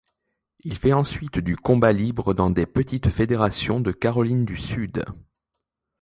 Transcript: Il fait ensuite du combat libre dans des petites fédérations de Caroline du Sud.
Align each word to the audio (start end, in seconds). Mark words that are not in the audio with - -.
Il 0.61 0.77
fait 0.77 0.93
ensuite 0.93 1.37
du 1.37 1.55
combat 1.55 1.91
libre 1.93 2.33
dans 2.33 2.49
des 2.49 2.65
petites 2.65 3.11
fédérations 3.11 3.79
de 3.79 3.91
Caroline 3.91 4.45
du 4.45 4.57
Sud. 4.57 5.05